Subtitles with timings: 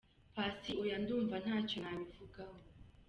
[0.35, 2.57] Paccy: Oya, ndumva ntacyo nabivugaho.